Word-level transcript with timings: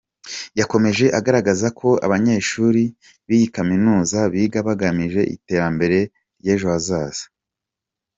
Yakomeje 0.59 1.05
agaragaza 1.19 1.67
ko 1.79 1.89
abanyeshuri 2.05 2.83
b’iyi 3.27 3.47
Kaminuza 3.55 4.19
biga 4.33 4.59
bagamije 4.67 5.21
iterambere 5.35 5.99
ry’ejo 6.39 6.67
hazaza. 6.73 7.23